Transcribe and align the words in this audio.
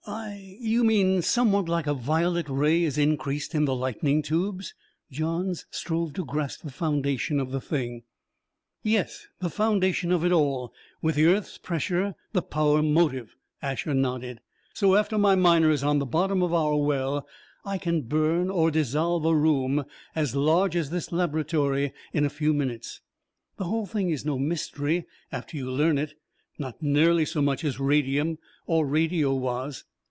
"I 0.07 0.57
you 0.59 0.83
mean 0.83 1.21
somewhat 1.21 1.69
like 1.69 1.85
a 1.85 1.93
violet 1.93 2.47
ray 2.49 2.81
is 2.83 2.97
increased 2.97 3.53
in 3.53 3.65
the 3.65 3.75
lightning 3.75 4.23
tubes?" 4.23 4.73
Johns 5.11 5.67
strove 5.69 6.13
to 6.13 6.25
grasp 6.25 6.63
the 6.63 6.71
foundation 6.71 7.39
of 7.39 7.51
the 7.51 7.61
thing. 7.61 8.01
"Yes, 8.81 9.27
the 9.39 9.49
foundation 9.49 10.11
of 10.11 10.25
it 10.25 10.31
all 10.31 10.73
with 11.03 11.15
the 11.15 11.27
earth's 11.27 11.59
pressure 11.59 12.15
the 12.33 12.41
power 12.41 12.81
motive," 12.81 13.35
Asher 13.61 13.93
nodded. 13.93 14.41
"So, 14.73 14.95
after 14.95 15.19
my 15.19 15.35
Miner 15.35 15.69
is 15.69 15.83
on 15.83 15.99
the 15.99 16.05
bottom 16.07 16.41
of 16.41 16.51
our 16.51 16.75
well, 16.77 17.27
I 17.63 17.77
can 17.77 18.01
burn 18.01 18.49
or 18.49 18.71
dissolve 18.71 19.23
a 19.23 19.35
room 19.35 19.85
as 20.15 20.35
large 20.35 20.75
as 20.75 20.89
this 20.89 21.11
laboratory 21.11 21.93
in 22.11 22.25
a 22.25 22.29
few 22.29 22.53
minutes. 22.55 23.01
The 23.57 23.65
whole 23.65 23.85
thing 23.85 24.09
is 24.09 24.25
no 24.25 24.39
mystery 24.39 25.05
after 25.31 25.57
you 25.57 25.69
learn 25.71 25.99
it 25.99 26.15
not 26.57 26.81
nearly 26.81 27.23
so 27.23 27.41
much 27.41 27.63
as 27.63 27.79
radium, 27.79 28.39
or 28.65 28.85
radio, 28.85 29.33
was. 29.33 29.83